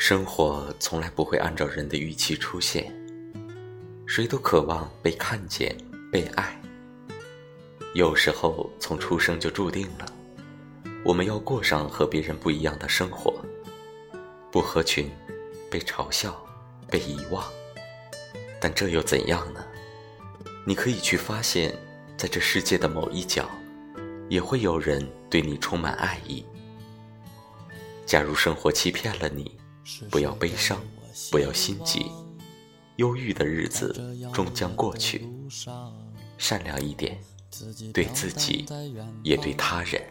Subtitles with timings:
[0.00, 2.94] 生活从来不会按照人的预期出现，
[4.06, 5.76] 谁都渴望被看见、
[6.12, 6.56] 被爱。
[7.94, 10.06] 有时候从出生就注定了，
[11.04, 13.44] 我们要过上和别人不一样的生活，
[14.52, 15.10] 不合群，
[15.68, 16.40] 被嘲笑，
[16.88, 17.44] 被遗忘。
[18.60, 19.66] 但这又怎样呢？
[20.64, 21.76] 你可以去发现，
[22.16, 23.50] 在这世界的某一角，
[24.28, 26.46] 也会有人对你充满爱意。
[28.06, 29.58] 假如生活欺骗了你，
[30.10, 30.80] 不要悲伤，
[31.30, 32.06] 不要心急，
[32.96, 33.92] 忧郁的日子
[34.32, 35.28] 终将过去。
[36.36, 37.18] 善良一点，
[37.92, 38.66] 对自己，
[39.24, 40.02] 也对他人。